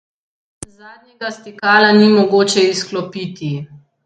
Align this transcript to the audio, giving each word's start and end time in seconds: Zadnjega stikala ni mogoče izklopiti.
Zadnjega 0.77 1.29
stikala 1.35 1.91
ni 1.99 2.09
mogoče 2.15 2.65
izklopiti. 2.71 3.53